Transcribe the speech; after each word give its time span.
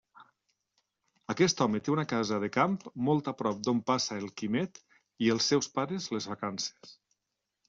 Aquest 1.33 1.59
home 1.65 1.81
té 1.87 1.93
una 1.95 2.05
casa 2.13 2.39
de 2.43 2.49
camp 2.55 2.77
molt 3.09 3.29
a 3.33 3.35
prop 3.43 3.61
d'on 3.67 3.83
passa 3.91 4.19
el 4.23 4.27
Quimet 4.43 4.83
i 5.27 5.31
els 5.37 5.51
seus 5.53 5.71
pares 5.77 6.09
les 6.19 6.29
vacances. 6.35 6.97